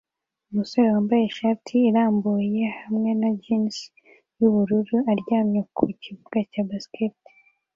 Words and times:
Umusore 0.51 0.85
wambaye 0.93 1.23
ishati 1.25 1.73
irambuye 1.89 2.63
hamwe 2.81 3.09
na 3.19 3.29
jans 3.43 3.75
yubururu 4.39 4.97
aryamye 5.11 5.61
ku 5.75 5.83
kibuga 6.01 6.39
cya 6.51 6.63
basketball 6.69 7.27